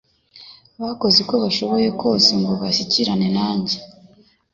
[0.81, 3.77] bakoze uko bashoboye kose ngo bashyikirane nanjye